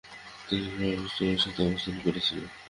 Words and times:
তিনি 0.47 0.65
লর্ড 0.69 0.91
আর্মস্ট্রংয়ের 0.91 1.41
সাথে 1.43 1.61
অবস্থান 1.63 1.95
করেছিলেন। 2.05 2.47